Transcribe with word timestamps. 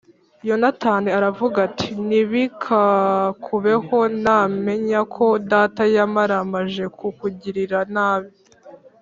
Yonatani 0.47 1.09
aravuga 1.17 1.57
ati 1.67 1.89
“Ntibikakubeho! 2.07 3.97
Namenya 4.23 4.99
ko 5.15 5.25
data 5.51 5.83
yamaramaje 5.95 6.83
kukugirira 6.97 7.79
nabi 7.95 8.31